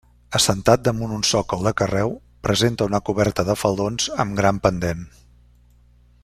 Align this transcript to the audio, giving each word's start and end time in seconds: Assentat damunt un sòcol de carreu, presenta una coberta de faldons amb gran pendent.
Assentat 0.37 0.85
damunt 0.85 1.11
un 1.17 1.25
sòcol 1.31 1.67
de 1.67 1.73
carreu, 1.81 2.15
presenta 2.47 2.87
una 2.91 3.03
coberta 3.11 3.45
de 3.51 3.59
faldons 3.65 4.09
amb 4.25 4.39
gran 4.41 4.65
pendent. 4.65 5.07